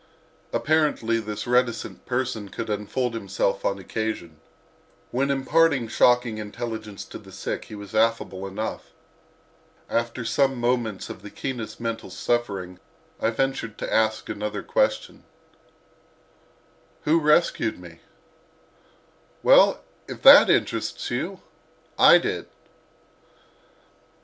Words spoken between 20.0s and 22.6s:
if that interests you—I did."